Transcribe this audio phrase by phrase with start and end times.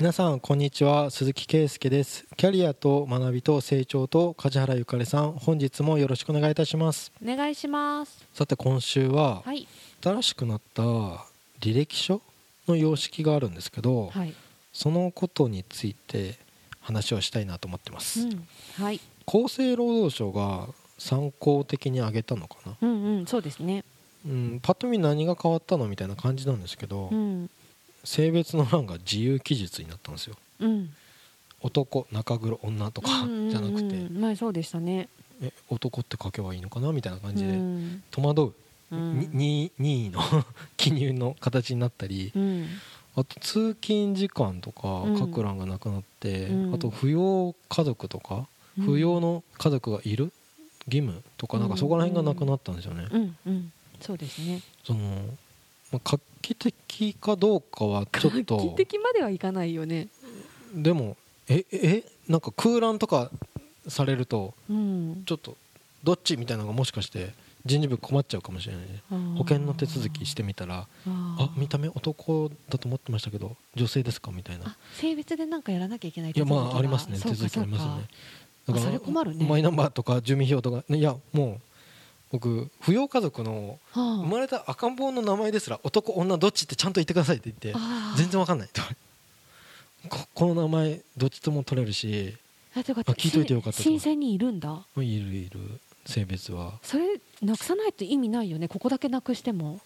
[0.00, 1.08] 皆さんこんにちは。
[1.12, 2.26] 鈴木圭介です。
[2.36, 5.34] キャリアと学びと成長と梶原ゆかりさん。
[5.34, 7.12] 本日もよろしくお願いいたします。
[7.24, 8.26] お願いします。
[8.34, 9.68] さて今週ははい。
[10.02, 12.20] 新しくなった履歴書
[12.66, 14.34] の様式があるんですけど、はい。
[14.72, 16.38] そのことについて
[16.80, 18.48] 話をしたいなと思ってます、うん。
[18.76, 19.00] はい。
[19.28, 20.66] 厚生労働省が
[20.98, 23.26] 参考的に挙げたのかな、うんうん。
[23.26, 23.84] そうですね。
[24.26, 27.48] うん、パッと見何が変わったのみたいな感じなんですけど、うん
[28.04, 30.36] 性別の欄が自由記述になったんですよ。
[30.60, 30.90] うん。
[31.60, 34.16] 男中黒女とかじゃなくて、うんうん。
[34.16, 35.08] うん前そうでしたね。
[35.42, 37.50] え男って書けばいいのかなみたいな感じで。
[37.50, 38.02] うん。
[38.10, 38.54] 戸惑う、
[38.92, 39.28] うん。
[39.32, 40.20] 任意の
[40.76, 42.32] 記入の形になったり。
[42.34, 42.66] うん。
[43.16, 45.18] あと通勤時間とかうん。
[45.18, 46.74] 書く欄がなくなって、うん。
[46.74, 48.46] あと扶養家族とか
[48.78, 48.86] うん。
[48.86, 50.32] 扶養の家族がいる？
[50.86, 53.06] 義務とかなんかそこら辺がなくなったんですよね。
[53.10, 53.36] うん。
[53.46, 53.72] うん。
[54.00, 54.60] そうですね。
[54.84, 55.24] その
[55.94, 60.08] まあ画期的かどうかはちょっ画期と的まではいかないよね。
[60.74, 61.16] でも
[61.48, 63.30] ええなんか空欄とか
[63.86, 65.22] されるとうん。
[65.24, 65.56] ちょっと
[66.02, 67.32] どっちみたいなのがもしかして
[67.64, 69.00] 人事部困っちゃうかもしれないね。
[69.36, 74.66] 保険の手続きしてみたらああ見た目男だと思ってましたけど女性ですかみたいな。
[74.66, 77.18] あ性別でなんかやらなきゃいけないいやまあありますね。
[77.18, 78.04] 手続きありますよね。
[78.66, 78.80] そうか。
[78.82, 79.46] あそれ困るね。
[79.48, 80.84] マイナンバーとか住民票とか。
[80.88, 81.60] ねいやもう
[82.34, 84.16] 僕扶養家族のはあ。
[84.16, 87.80] 生まれた赤ん坊の名前ですら男女どっちってちゃんと言ってくださいって言って
[88.16, 88.68] 全然わかんない。
[88.72, 88.82] と
[90.10, 92.34] ここの名前どっちとも取れるし
[92.74, 93.84] あ聞いといてよかったと。
[93.84, 94.84] 新鮮にいるんだ。
[94.96, 95.80] いるいる。
[96.06, 96.72] 性別は。
[96.82, 98.66] それなくさないと意味ないよね。
[98.66, 99.80] ここだけなくしても。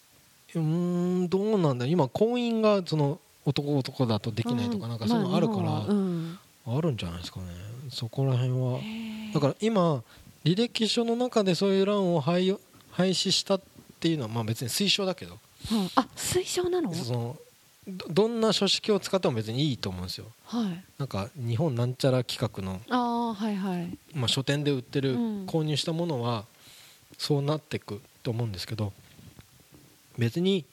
[0.55, 7.45] うーんどうなんだ今婚姻がその男男だとできないとかなんかそういうのあるから、まあるんじゃないですかね。
[7.91, 8.79] そこら辺は。
[9.35, 10.03] だから今
[10.43, 12.55] 履歴書の中でそういう欄を廃
[12.91, 13.61] 廃止したっ
[13.99, 15.37] ていうのはまあ別に推奨だけど。
[15.71, 16.93] うんあ推奨なの？
[16.93, 17.37] その
[17.87, 20.25] どどんな書式を使っても別にいいと思うんですよ。
[20.45, 20.83] はい。
[20.97, 23.97] なんか日本なんちゃら企画の、ああはいはい。
[24.13, 25.45] まあ、書店で売ってるうん。
[25.47, 26.45] 購入したものは
[27.17, 28.93] そうなっていくと思うんですけど
[30.17, 30.65] 別に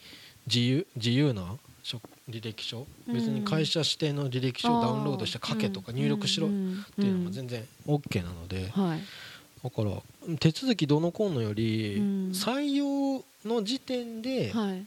[0.46, 3.14] 自由自由な書履歴書うん。
[3.14, 6.52] 別に会社指定の履歴書をダウンロードして書けとか入力しろっっ
[6.96, 9.00] ていうのも全然 OK なのではい
[9.66, 12.04] だから手続きどのこうのよりうん。
[12.31, 14.87] 採用の時点ではい。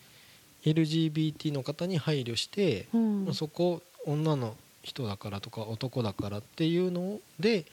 [0.66, 3.34] LGBT の方に配慮してうん。
[3.34, 7.66] そこ女の人だからとか男だからっていうので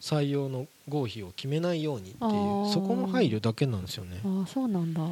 [0.00, 4.20] 採用の合否を決めないようにっていうそこの配慮だけなんですよね。
[4.24, 5.02] ああそうなんだ。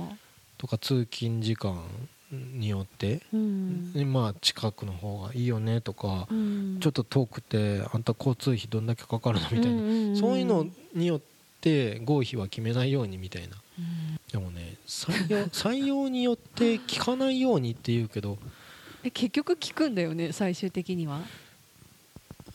[0.59, 1.83] とか通勤時間
[2.31, 3.93] によって、うん。
[4.07, 6.79] まあ近くの方がいいよねとか、うん。
[6.81, 9.83] ちょっと遠くてあんた交通費どんだけかかるのみたいな、
[10.13, 11.32] なそういうのによって
[12.05, 13.57] 合否は決めないようにみたいな。
[14.31, 18.39] でもね採用 採用によって聞かないようにっていうけど。
[19.05, 21.21] え結局聞くんだよね最終的には。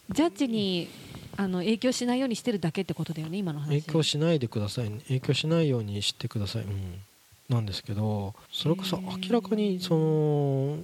[0.09, 0.87] ジャッジに
[1.35, 3.81] あの影響しないようにしてるだけってことだよね今の話。
[3.81, 4.99] 影響しないでくださいね。
[5.07, 7.01] 影響しないようにしてください、うん、
[7.49, 10.77] なんですけどそれこそ明らかにその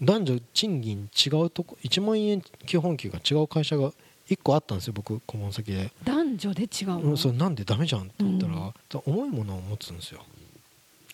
[0.00, 3.92] 男女賃金違うとこ1万円基本給が違う会社が
[4.28, 8.72] 1個あったんですよ僕顧問先で、男女で違うの、うん、それなんでダメじゃんって言ったら、うん。
[9.06, 10.22] 重いものを持つんですよ。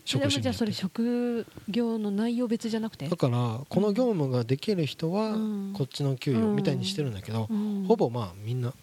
[0.04, 3.08] それもじゃあそれ職業の内容別じゃなくて？
[3.08, 5.72] だからこの業務ができる人はうん。
[5.74, 7.84] こっちの給与みたいにしてるんだけど、うん。
[7.88, 8.74] ほぼまあみんな、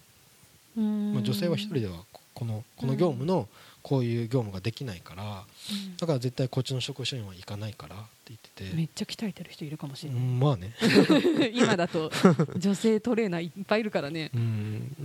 [0.77, 1.13] うん。
[1.13, 3.47] まあ、女性は一人ではここのこの業務の
[3.83, 5.97] こういう業務ができないからうん。
[5.97, 10.73] だから絶対こっちの職種には行かないからって言ってて、めっちゃ鍛えてる人いるかもしうれない、ん、まあね、
[11.53, 12.11] 今だと
[12.57, 14.31] 女性トレーナーいっぱいいるからね。
[14.33, 14.95] うん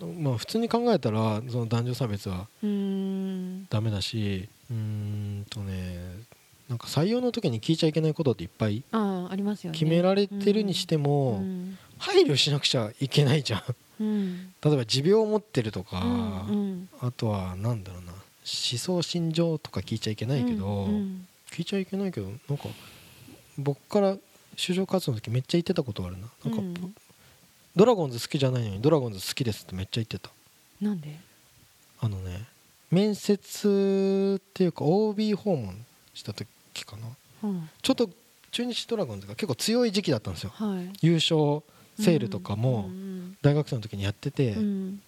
[0.00, 0.22] うん。
[0.22, 6.16] まあ普通に考えたらその男女差別はダメだしうーんとね
[6.68, 9.78] なんか採用の時に聞いちゃいけないことっていっぱいああありますよね。
[9.78, 11.78] 決められてるにしても、うん。
[11.98, 13.62] 配慮しなくちゃいけないじゃん
[14.00, 14.52] うん。
[14.64, 16.10] 例えば持病を持ってるとか、うん
[16.48, 16.88] うん。
[17.00, 18.20] あとはなんだろうな思
[18.78, 21.26] 想心情とか聞いちゃいけないけど、うんうん。
[21.50, 22.64] 聞いちゃいけないけどなんか
[23.58, 24.16] 僕から
[24.56, 26.28] 就職活動の時めっちゃ言ってたことがあるな。
[26.44, 26.94] なんか、うん。
[27.76, 30.30] ドラゴンズ好きじゃないのにドラゴンズ好きですってめっちゃ言ってた。
[30.80, 31.18] なんで？
[32.00, 32.44] あのね
[32.90, 35.84] 面接っていうか OB 訪問
[36.14, 36.46] した時
[36.86, 37.08] かな。
[37.44, 38.10] うんちょっと
[38.50, 40.50] 中日ドラゴンズが結構強い時期だったんですよ。
[40.54, 40.90] はい。
[41.02, 41.62] 優勝
[41.98, 43.36] セールとかもうん。
[43.42, 45.00] 大学生の時にやってて、うん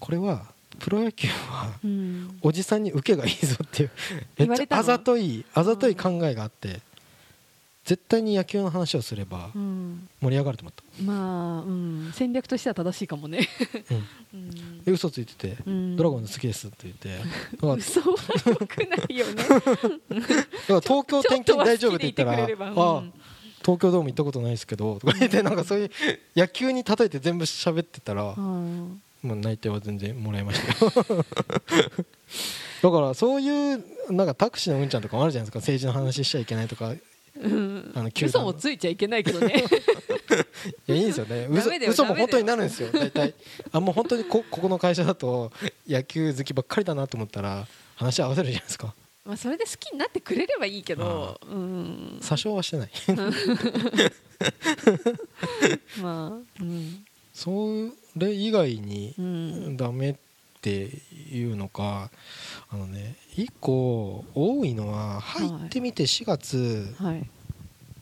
[0.00, 0.42] これは
[0.80, 2.38] プロ野球はうん。
[2.42, 3.90] おじさんに受けがいいぞっていう
[4.38, 6.80] めっちゃあざといあざとい考えがあって
[7.84, 10.08] 絶対に野球の話をすればうん。
[10.20, 13.48] 盛り上がると思った、まあ、うん、戦略としては正しいかもね、
[14.86, 15.96] うん、嘘ついてて、うん。
[15.96, 17.20] ドラゴンズ好きですって言って。
[17.76, 18.16] 嘘は
[18.46, 19.42] 良くないよね。
[20.66, 22.78] 東京転勤大丈夫って言ったらちょっとは好きでいてくれればうん。
[22.78, 23.02] あ
[23.64, 25.90] 東京ドーム行ったことないですけどとか言ってなんかそういう
[26.36, 29.00] 野球に例えて全部喋ってたらうん。
[29.22, 30.92] もう内定は全然もらいましたよ。
[32.82, 35.60] だからそういうなんかタクシーのうんちゃんとかもあるじゃないですか。
[35.60, 36.92] 政治の話しちゃいけないとか。
[36.92, 37.00] い
[37.40, 37.92] うん。
[37.94, 39.64] あの嘘もついちゃいけないけどね。
[40.86, 41.46] やいいんですよね。
[41.48, 42.90] 嘘嘘も本当になるんですよ。
[42.92, 43.34] 大体。
[43.70, 45.52] あもう本当にこここの会社だと
[45.86, 48.92] 野球好きばっかりだなと思ったら話合わせるじゃないですか
[49.24, 52.18] まあそれで好きになってくれればいいけどうん。
[52.20, 52.90] 詐称はしてない。
[56.02, 57.04] まあうん。
[57.32, 59.76] それ以外にうん。
[59.76, 60.16] ダメっ
[60.60, 60.70] て
[61.30, 62.10] いうのか
[62.68, 67.28] あのね一個多いのは入ってみて4月、はい。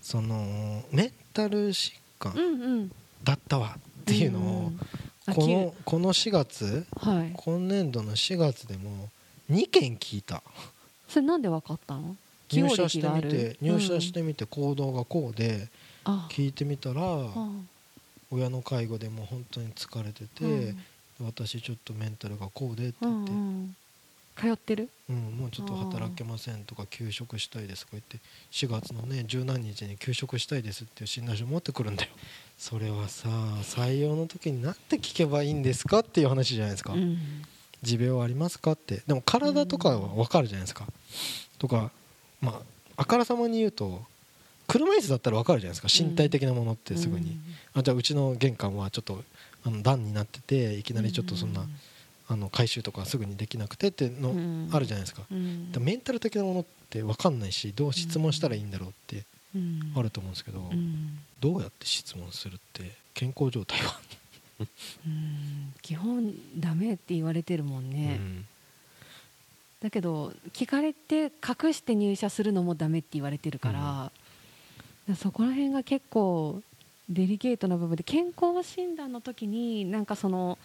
[0.01, 2.91] そのメンタル疾患
[3.23, 4.73] だったわっていうのを、
[5.27, 7.31] あこのこの4月急はい。
[7.35, 9.11] 今年度の4月でも
[9.51, 10.43] 2件聞いた
[11.11, 12.17] それなんでわかったの？
[12.51, 15.69] 入社してみて入社してみて行動がこうで
[16.05, 16.29] あ。
[16.31, 17.49] 聞いてみたらあ
[18.31, 20.79] 親の介護でもう本当に疲れてて、うん。
[21.23, 23.77] 私ちょっとメンタルがこうでってうん言って、うん
[24.37, 24.89] 通ってる？
[25.11, 28.19] うん、もうちょっと働けませんとか休職したいですとか言って
[28.53, 32.11] 4月のね十何日に休職したいですっていう診断書持ってくるんだよ。
[32.57, 33.29] それはさ
[33.63, 37.19] 採用の時になんて聞けばいいんですかっていう話じゃないですか、うん
[37.83, 38.73] 持病ありますか？
[38.73, 39.03] って。
[39.07, 40.87] でも体とかは分かるじゃないですか、
[41.59, 41.91] とか
[42.41, 42.61] ま
[42.97, 44.03] ああからさまに言うと
[44.67, 46.05] 車椅子だったら分かるじゃないですか。
[46.05, 47.39] 身体的なものってすぐに、
[47.75, 49.25] あじゃあうちの玄関はちょっと
[49.65, 51.67] あの段になってていきなりちょっとそんな、
[52.29, 54.69] あの回収とかすぐにできなくてってのうん。
[54.73, 59.25] あるじゃないですか、うメンタル的なものって分かんないしどう質問したらいいんだろうって
[59.55, 59.93] うん。
[59.97, 61.19] あると思うんですけど、うん。
[61.41, 63.99] どうやって質問するって健康状態は、
[65.07, 68.21] うん基本ダメって言われてるもんね、
[69.81, 74.13] だけど聞かれて隠して入社するのもダメって言われてるから,、だか
[75.09, 76.63] らそこら辺が結構
[77.09, 80.59] デリケートな部分で健康診断の時になんかその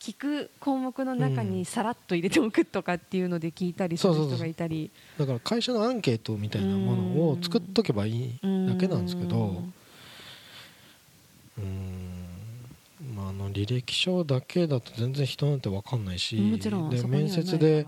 [0.00, 1.50] 聞く項目の中うん。
[1.50, 4.90] にさらっと入れておくとかっていうので聞いたりする人がいたり。
[5.18, 8.32] だから会社のアンケートみたいなものを作っとけばいい
[8.68, 9.62] だけなんですけど
[11.58, 12.07] うーん。
[12.07, 12.07] ま
[13.28, 17.86] ああの履歴書だけだと全然人なんて分かんないしもちろんで面接で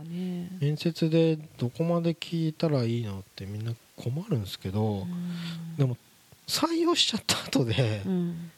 [0.60, 5.76] 面接でどこまで聞いたらいいのってみんな困るんですけどうん。
[5.76, 5.96] でも
[6.46, 8.50] 採用しちゃった後でうん。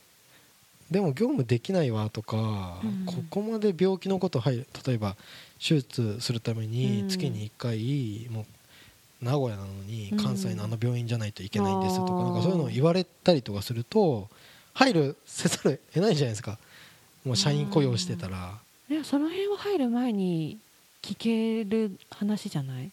[0.90, 3.06] でも業務できないわとかうん。
[3.06, 5.16] ここまで病気のこと入る例えば
[5.58, 6.70] 手術するためうん。
[6.70, 10.18] に月に1回もう名古屋なのにうん。
[10.18, 14.28] 関西のあの病院じゃないといけないんですとかなんかそういうのを言われたりとかすると
[14.74, 16.58] 入るせざるを得ないじゃないですか
[17.24, 18.58] もう社員雇用してたら。
[18.90, 20.58] いやその辺は入る前に
[21.02, 22.90] 聞ける話じゃない？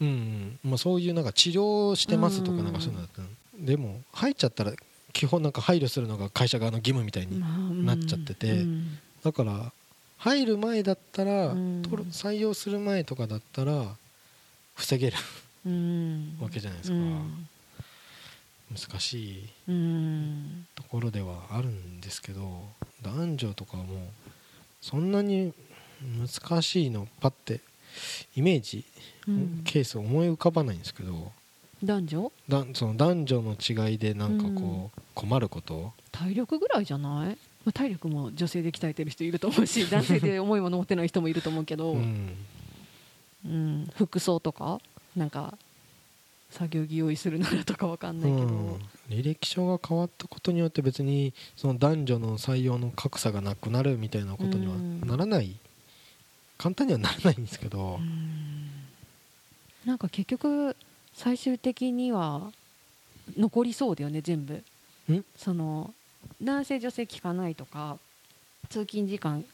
[0.00, 0.58] うんうん。
[0.70, 3.28] まあそういうなんか治療してますとかうんなんかそういうのだったの。
[3.58, 4.72] でも入っちゃったら
[5.12, 7.40] 基本なんか配慮するのが会社側の義務みたいに
[7.84, 8.50] なっちゃってて。
[8.52, 8.98] うん。
[9.24, 9.72] だから
[10.18, 11.82] 入る前だったら、うん。
[12.10, 13.96] 採用する前とかだったら
[14.74, 15.16] 防げる
[15.66, 16.38] うん。
[16.40, 16.96] わけじゃないですか。
[16.96, 17.48] うん。
[18.76, 20.66] 難しいうん。
[20.74, 22.62] ところではあるんですけど
[23.02, 23.84] 男女とかも
[24.80, 25.52] そんなに
[26.42, 27.60] 難しいのパッて
[28.36, 28.84] イメージ、
[29.26, 31.32] うんケース思い浮かばないんですけど
[31.84, 32.32] 男女？
[32.48, 33.56] だその男女の
[33.88, 37.36] 違いでなんかこう困ること、体力ぐらいじゃない？
[37.64, 42.34] まあ体力も女性で鍛えてる人いると思うし 男性で重いもの持ってない人もいると思うけど、うん。
[43.44, 43.90] うん。
[43.94, 44.80] 服装とか？
[45.16, 45.56] なんか
[46.50, 48.74] 作業着用意するならとかわかんないけど、うん。
[49.10, 55.56] 履歴書が変わったことによって別にその男女の採用の格差がなくなるみたいなことにはうんならない。
[56.56, 57.96] 簡単にはならないんですけど。
[58.00, 58.70] うん。
[59.84, 60.74] なんか結局
[61.14, 62.50] 最終的には
[63.36, 64.62] 残りそうだよね全部。
[65.12, 65.24] ん？
[65.36, 65.92] その
[66.42, 67.98] 男性女性聞かないとか
[68.70, 69.44] 通勤時間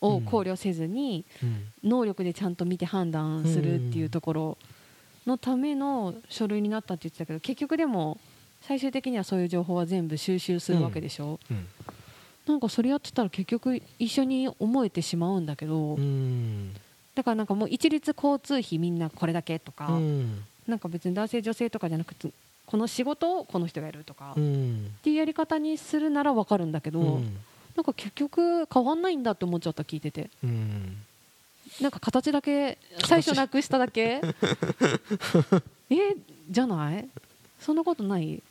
[0.00, 1.64] を考慮せずに、うん。
[1.84, 4.58] 能力でちゃんと見て判断するっていうところ
[5.30, 8.18] のための書類になったって言ってたけど結局でも
[8.62, 11.66] 最終的にはそういう情報は全部収集するわけでしょ、うん。
[12.46, 16.74] なんかそれやってたら結局一緒に思えてしまうんだけど、うん。
[17.14, 20.42] だからなんかもう一律交通費みんなこれだけとか、うん。
[20.66, 22.28] なんか別に男性女性とかじゃなくて
[22.66, 24.92] この仕事をこの人がやるとか、っうん。
[25.02, 27.36] ていうやり方にするならわかるんだけど、うん。
[27.76, 30.28] なんか結局変わんないんだって思っちゃった聞いてて。
[30.44, 30.96] うん
[31.80, 34.20] なんか形だけ最初なくしただけ？
[35.90, 35.96] え
[36.50, 37.08] じゃない？
[37.60, 38.42] そんなことない？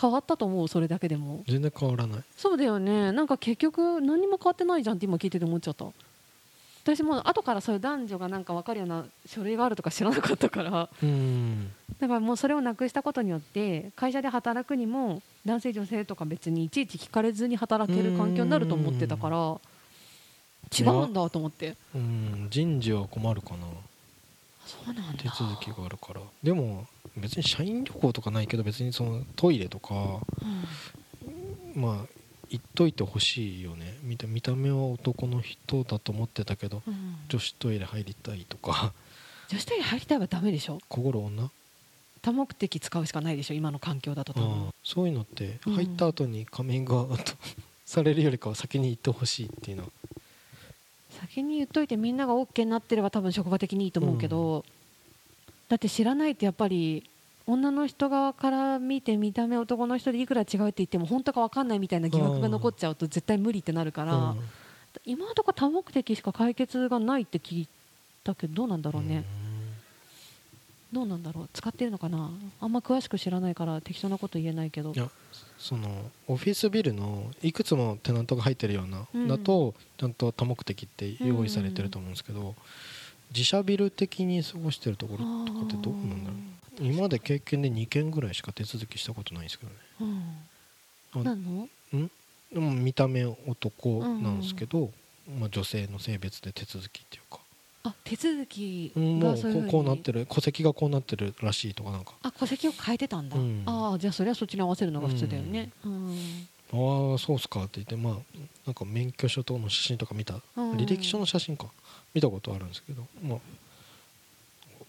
[0.00, 0.68] 変わったと思う？
[0.68, 1.42] それだけでも。
[1.46, 2.22] 全然変わらない。
[2.36, 3.12] そうだよね。
[3.12, 5.84] なんか結局何も変わってないじゃんって今聞いてて思っちゃった。
[5.84, 5.90] だ
[6.82, 10.88] 私も後からそういう男女がなんか分かるような書類があるとか知らなかったから。
[11.02, 11.70] うん。
[12.00, 19.60] だからもうそれをなくしたことによって会社で働くにも男性女性とか別にいちいち聞かれずに働ける環境になると思ってたから
[20.78, 21.76] 違うんだと思って。
[21.94, 23.66] うん人事は困るかな。
[24.66, 25.22] そうなんだ。
[25.22, 26.20] 手続きがあるから。
[26.42, 26.86] でも
[27.16, 29.94] 別に社員旅行とかないけど別にそのトイレとか
[31.74, 31.82] うん。
[31.82, 32.06] まあ
[32.50, 33.96] 言っといてほしいよね。
[34.02, 37.16] 見た見た目は男の人だと思ってたけどうん。
[37.28, 38.92] 女子トイレ入りたいとか。
[39.48, 40.78] 女子トイレ入りたいはダメでしょ？
[40.88, 41.50] 心女？
[42.22, 43.54] 多目的使うしかないでしょ？
[43.54, 44.48] 今の環境だと多分。
[44.48, 45.74] うんそういうのってうん。
[45.74, 47.32] 入った後に仮面がアウト
[47.86, 49.88] されるよりかは先に言ってほしいっていうのは
[51.10, 54.64] 先に言っといてみんなが OK になってれば多分職場的にいいと思うけど、
[55.68, 57.08] だって知らないってやっぱり
[57.46, 64.40] 女の人側から見て見た目男の人でいくら違うって言っても本当か分かんないみたいな疑惑が残っちゃうと絶対無理ってなるから、うん。
[65.04, 67.68] 今のところ多目的しか解決がないって聞い
[68.24, 69.24] たけどどうなんだろうね、
[70.92, 71.48] どうなんだろう？
[71.52, 72.30] 使ってるのかな？
[72.60, 74.92] あんま詳しく知らないから適当なこと言えないけど。
[74.92, 75.08] いや
[75.58, 79.28] そのオフィスビルのいくつもテナントが入ってるような、うん。
[79.28, 82.54] だとちゃんと多目的って用意されてると思うんですけど、
[83.30, 86.90] 自社ビル的に過ごしてるところとかってどうなんだろう？
[86.90, 89.76] 今まで経験で2件ぐらいしか手続きしたことないんですけどね。
[90.00, 91.68] うん、あ何の？
[92.50, 94.90] でも見た目男なんですけど、
[95.38, 97.38] まあ、女性の性別で手続きっていうか、
[97.82, 99.70] あ手続きがそういうふうに。
[99.70, 100.26] こうなってる。
[100.26, 102.12] 戸籍がこうなってるらしいとかなんか。
[102.22, 103.62] あ戸籍を変えてたんだ、うん。
[103.66, 106.10] ああじゃあそれはそっちに合わせるのが普通だよね、うん。
[106.72, 108.14] ああそうっすかって言ってまあ
[108.66, 110.34] なんか免許証との写真とか見た。
[110.56, 110.72] うん。
[110.72, 111.68] 履歴書の写真か。
[112.12, 113.38] 見たことあるんですけどまあ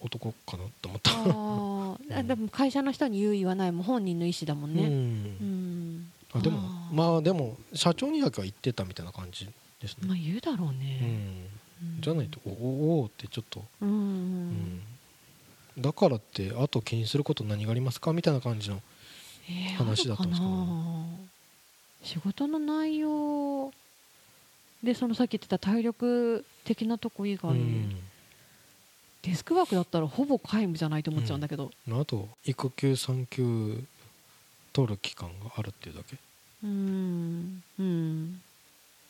[0.01, 1.11] 男かなって思った。
[1.11, 1.81] あー。
[2.19, 5.95] あでも会社の人に言う言わないも本人の意思だもんうね、うん。
[5.97, 6.11] ん。
[6.33, 6.59] あでも
[6.91, 9.47] まあでも社長にだけは言ってたみたいな感じ
[9.79, 11.45] ですね、まあ言うだろううね、んうん
[11.99, 14.49] じゃないとおおおってちょっと、うんううん。
[14.51, 14.81] ん。
[15.79, 18.13] だからってあと気にすること何がありますか？
[18.13, 18.81] みたいな感じの
[19.49, 20.51] えー話だったんですけど。
[20.51, 21.05] あるかな
[22.03, 23.71] 仕事の内容
[24.83, 27.95] でそのさっき言ってた体力的なとこ以外、うん。
[29.21, 33.83] デスクワークだったらほぼ皆無じゃないと思っちゃうんだけど、あと育休産休
[34.73, 36.17] 取る期間があるっていうだけ。
[36.63, 37.61] うん。
[37.79, 38.41] うん。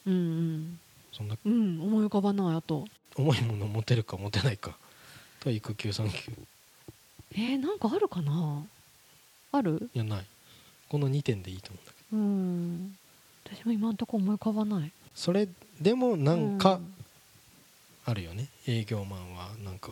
[0.06, 0.80] うんうん
[1.12, 1.36] そんな。
[1.46, 2.86] うん思い浮かばないあと。
[3.16, 4.78] 重いもの持てるか持てないか
[5.42, 6.32] と育休産休。
[7.34, 8.64] えー、なんかあるかな？
[9.52, 9.90] ある？
[9.94, 10.26] いやない。
[10.90, 12.18] この2点でいいと思うんだけど。
[12.18, 12.98] うん。
[13.60, 14.92] 私も今んとこ思い浮かばない。
[15.14, 15.48] それ
[15.82, 16.94] でもなんかうん。
[18.06, 19.92] あるよね、営業マンはなんか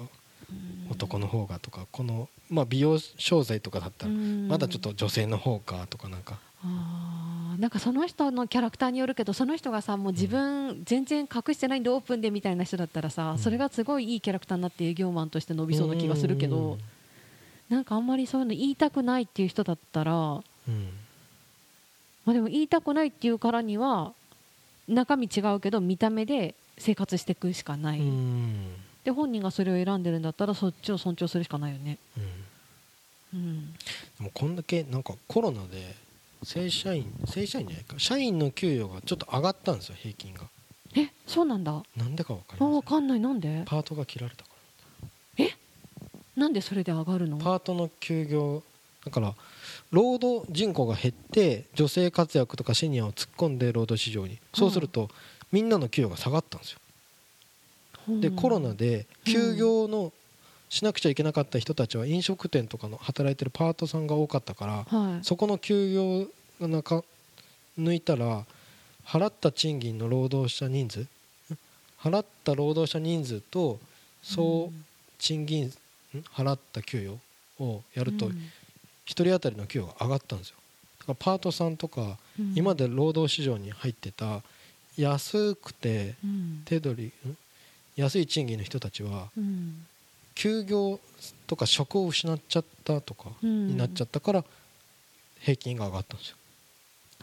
[0.50, 0.88] うん。
[0.92, 4.48] 男の方がとかこの、まあ、美容商材とかだったらうん。
[4.48, 6.40] まだちょっと女性の方かとかなんか。
[6.64, 7.19] あー
[7.60, 13.38] なんかその人のキャラクターによるけどその人がさもう自分全然隠してないんでオープンでみたいな人だったらさ、うん。
[13.38, 16.78] それがすごいいいキャラクターになって営業マンとして伸びそうな気がするけど、
[17.68, 20.90] なんかあんまりそういうの言いたくないっていう人だったら、まうん。
[22.28, 24.14] あ、でも言いたくないっていうからには
[24.88, 28.74] 中身違うけど見た目で生活していくしかない、うんうん。
[29.04, 31.98] で本人がそれを選んでるんだったらそっちを尊重するしかないよね。
[33.34, 33.40] うん。
[33.40, 33.74] うん。
[33.74, 33.80] で
[34.22, 35.94] もこんだけなんかコロナで
[36.44, 37.96] 正社員正社員じゃないか。
[37.98, 40.42] 社員の給与がちょっと上がったんですよ平均が。
[40.96, 41.84] えそうなんだ。
[41.96, 43.20] なんでかわかりあます分かんない。
[43.20, 43.64] なんで？
[43.66, 44.50] パートが切られたか
[46.36, 47.38] なんでそれで上がるの？
[47.38, 48.64] らパートの休業
[49.04, 49.34] だから
[49.92, 54.40] 労働人口が減って女性活躍とかシニアを突っ込んで労働市場に。
[54.54, 55.10] そうすると
[55.52, 56.80] みんなの給与が下がったんですよ。
[58.22, 58.32] でう。
[58.32, 60.14] んコロナで休業の
[60.70, 65.24] しなくちゃいけなかった人たちは飲食店とかの働いてるパートさんが多かったからはい。
[65.26, 66.28] そこの休業
[66.62, 67.04] がなんか
[67.80, 68.46] 抜いたら
[69.06, 71.08] 払った賃金の労働者人数ん
[72.02, 73.80] 払った労働者人数と
[74.22, 74.72] 総
[75.18, 75.72] 賃金ん？
[76.34, 77.20] 払った給与
[77.64, 78.50] をやると1うん。
[79.06, 80.56] 人当たりの給与が上がったんですよ。
[81.00, 82.54] だからパートさんとかうん。
[82.56, 84.42] 今まで労働市場に入ってた
[84.98, 86.62] 安くてうん。
[86.66, 87.38] 手取りん？
[87.96, 89.86] 安い賃金の人たちはうん
[90.40, 91.02] 休業
[91.48, 94.46] とか職を失っちゃったとかうんになっちゃったから
[95.42, 96.38] 平均が上がったんですよ。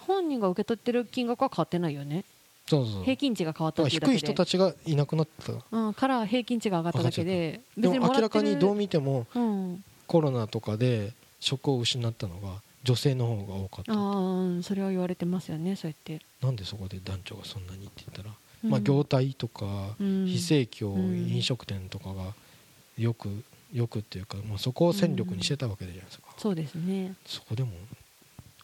[0.01, 2.25] 本人が受け取ってる金額は変わってないよね。
[2.69, 4.07] そうそう平均値が変わっただけで。
[4.07, 5.53] 低い人たちがいなくなった。
[5.71, 7.63] うん、から平均値が上がっただけで。
[7.79, 18.31] でも明らかにどう見見てもうん、コロナとかで職を失ったのが女性の方が多かったあそれは言われてますよねそうやって、なんでそこで男女がそんなにって言ったら、
[18.65, 18.71] うん。
[18.71, 19.65] まあ業態とか
[19.99, 20.27] うん。
[20.27, 21.29] 非正規をうん。
[21.31, 22.35] 飲食店とかが
[22.99, 27.15] よくよくっていうか、まあ、そこを戦力にしてたわけじゃないですか、そうですね。
[27.27, 27.71] そこでも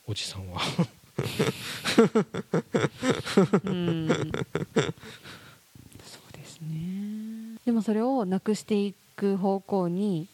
[0.07, 0.61] おじさんは。
[3.65, 4.09] うん。
[4.09, 4.15] そ
[6.29, 7.59] うですね。
[7.65, 10.29] でもそれをなくしていく方向に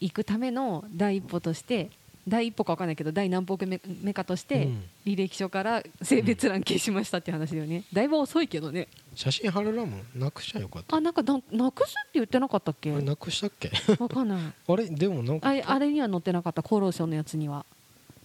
[0.00, 1.90] 行くための第一歩として
[2.26, 4.84] 第一歩か分かんないけど第何歩目目かとして、うん。
[5.04, 7.84] 履歴書から性別欄消しましたって話だよね。
[7.92, 8.86] だいぶ遅いけどね。
[9.14, 12.92] 写真貼るらもなくしちゃよかったあなんかななくすって言ってなかったっけ？
[12.92, 13.70] あれなくしたっけ？
[13.98, 14.40] わかんない。
[14.68, 15.48] あれでもなんか。
[15.48, 16.60] あれあれには載ってなかった。
[16.60, 17.66] 厚労省のやつには。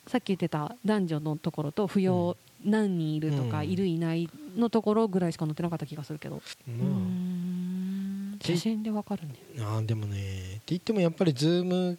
[0.07, 3.69] さっき言ってた男女のところと扶養何人いるとか、うん。
[3.69, 8.37] いるいないのところぐらいしか載ってなかった気がするけど、うん。
[8.41, 9.33] 写真でわかるね。
[9.59, 11.97] あでもねって言ってもやっぱりズーム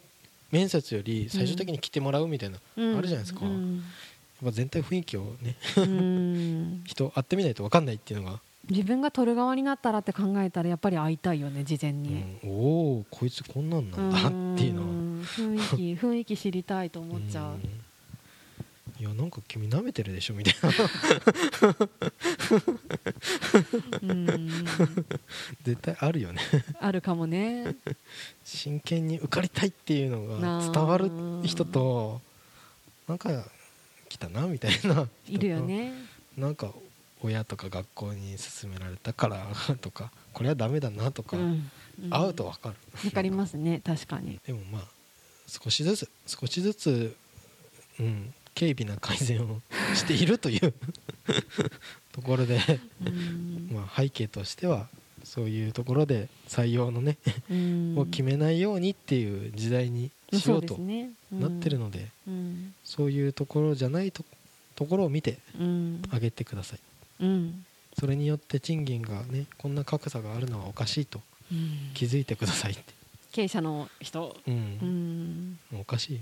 [0.51, 2.97] 面接より最終的に来てもらうみたいな、うん。
[2.97, 3.45] あるじゃないですか。
[3.45, 3.51] うん。
[3.51, 6.83] やっぱ全体雰囲気をねうん。
[6.85, 8.39] 人会ってみないと分かんないっていうのが、
[8.69, 12.49] 自分が取る側になったらって考えたらやっぱり会いたいよね事前に、うん。
[12.49, 14.87] おおこいつこんなんなんだっていうのは。
[14.87, 15.21] ん。
[15.23, 17.61] 雰囲気雰囲気知りたいと思っちゃう、ん
[18.99, 20.69] いやなんか君舐めてるでしょみたいな。
[24.01, 24.49] うん、
[25.63, 26.41] 絶対あるよね。
[26.81, 27.77] あるかもね。
[28.43, 31.09] 真剣に受かりたいっていうのが伝わる
[31.45, 32.19] 人と
[33.07, 33.29] なんか
[34.09, 35.93] 来たなみたいないるよね。
[36.37, 36.73] なんか
[37.21, 39.47] 親とか学校に勧められたから
[39.79, 41.71] とかこれはダメだなとか、うん。
[42.09, 42.75] 会うと分かる。
[43.05, 44.41] わかりますね確かに。
[44.45, 44.81] でもまあ
[45.47, 47.15] 少しずつ少しずつ、
[47.99, 49.61] うん、軽微な改善を
[49.95, 50.73] しているという
[52.11, 52.59] ところで、
[53.05, 53.69] うん。
[53.71, 54.89] まあ、背景としては
[55.23, 57.17] そういうところで採用のね、
[57.49, 57.97] うん。
[57.97, 60.77] を決めないようにっていう時代にしようと
[61.31, 62.73] なってるので、うん。
[62.83, 64.25] そういうところじゃないと
[64.75, 66.01] ところを見てうん。
[66.11, 66.79] 上げてください。
[67.21, 67.65] うん。
[67.97, 71.91] それによって賃金がねこんな格差があるのはおかしいとうん。
[71.93, 72.83] 気づいてくださいって、
[73.31, 74.35] 経営者の人。
[74.45, 75.57] うん。
[75.71, 75.79] うん。
[75.79, 76.21] おかしいよ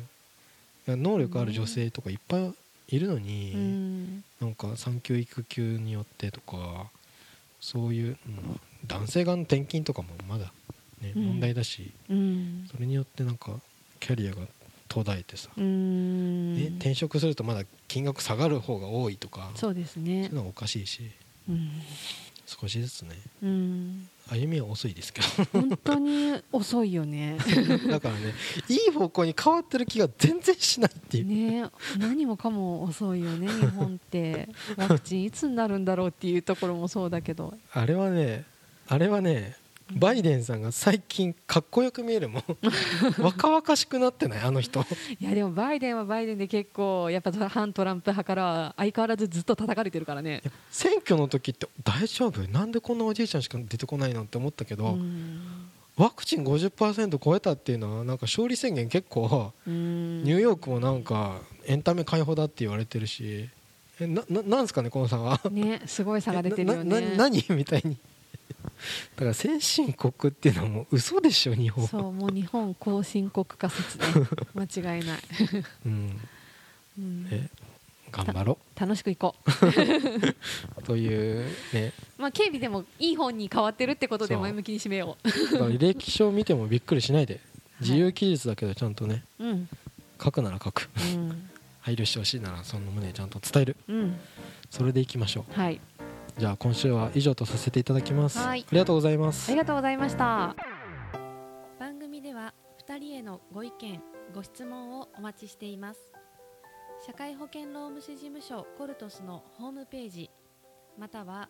[0.95, 2.53] 能力ある女性とかいっぱい
[2.89, 4.23] いるのに、うん。
[4.39, 6.87] なんか産休育休によってとか
[7.59, 10.45] そういう、うん男性側の転勤とかもまだ、
[11.01, 11.23] ねうん。
[11.25, 12.67] 問題だしうん。
[12.71, 13.51] それによってなんか
[13.99, 14.43] キャリアが
[14.87, 16.55] 途絶えてさ、うん。
[16.55, 21.09] ね転職するとまだ金額下がる方が多いとかそうですそうねいうのはおかしいし
[21.49, 21.69] うん。
[22.45, 23.15] 少しずつね。
[23.43, 25.27] うん歩みは遅いですけど。
[25.53, 27.37] 本当に遅いよね。
[27.89, 28.33] だからね
[28.69, 34.49] いい方向に変わってる気が全然しないっていう、ね何もかも遅いよね日本って。
[34.75, 37.53] ワクチンいつになるんだろうっていうところもそうだけど。
[37.71, 38.45] あれはね
[38.87, 39.55] あれはね
[39.93, 42.43] バイデンさんが最近かっこよく見えるもん。
[43.21, 44.39] 若々しくなってない？
[44.41, 44.81] あの人。
[45.19, 50.41] いやでもバイデンはバイデンで結構やっぱ反トランプ派からは相変わらずずっと叩かれてるからね。
[50.71, 52.41] 選挙の時って大丈夫？
[52.49, 55.41] なんでこんなおじいちゃんしか出てこないのって思ったけど、うん。
[55.95, 60.23] ワクチン50%超えたっていうのはなんか勝利宣言結構うん。
[60.23, 63.49] ニューヨークもなんかエンタメ解放だって言われてるし。
[63.99, 65.41] えなななんすかねこの差は？
[65.49, 67.15] ねすごい差が出てるよね。
[67.17, 67.43] 何？
[67.49, 67.97] みたいに
[69.15, 71.83] だから先進国っていうのはもう嘘でしょ日本。
[71.83, 74.05] はそうもう日本後進国化説ね。
[74.55, 75.19] 間違いない、
[75.85, 76.21] うん。
[76.99, 77.27] うん。
[77.31, 77.49] え
[78.11, 80.83] 頑張ろ楽しくいこう。
[80.83, 81.93] というね。
[82.17, 87.39] うまあ警備でもいい方に変わってるってことで前向きに締めよだから履歴書を見てもびっくりしないで。
[87.79, 89.69] 自由記述だけどちゃんとねううん。
[90.21, 90.89] 書くなら書く。
[91.15, 91.49] うん。
[91.81, 93.75] 配慮してほしいならその旨ちゃんと伝える。
[93.87, 94.19] うん。
[94.69, 95.53] それでいきましょう。
[95.53, 95.79] はい
[96.37, 98.37] じゃあ今週は以上とさせていただきます。
[98.37, 98.61] はい。
[98.61, 99.49] ありがとうございます。
[99.49, 100.55] ありがとうございました。
[101.79, 102.53] 番組では
[102.87, 104.01] 2人へのご意見
[104.35, 105.99] ご質問をお待ちしています。
[107.05, 110.29] 社会保険労務士事務所コルトスのホームページ
[110.97, 111.49] または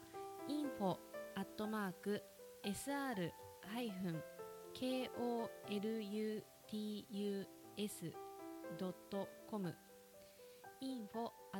[0.49, 0.97] info
[1.35, 2.21] アットマーク
[2.65, 3.31] sr
[3.65, 4.21] ハイフン
[4.73, 5.11] koluts
[8.77, 9.73] ドットコム
[10.81, 11.59] info ア